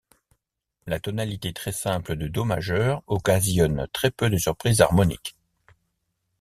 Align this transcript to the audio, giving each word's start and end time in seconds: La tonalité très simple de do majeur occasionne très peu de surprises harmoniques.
La 0.87 0.99
tonalité 0.99 1.53
très 1.53 1.71
simple 1.71 2.15
de 2.15 2.27
do 2.27 2.43
majeur 2.43 3.03
occasionne 3.05 3.87
très 3.93 4.09
peu 4.09 4.31
de 4.31 4.37
surprises 4.39 4.81
harmoniques. 4.81 5.35